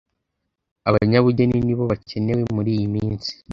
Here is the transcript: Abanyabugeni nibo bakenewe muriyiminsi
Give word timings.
Abanyabugeni 0.89 1.57
nibo 1.65 1.83
bakenewe 1.91 2.43
muriyiminsi 2.55 3.31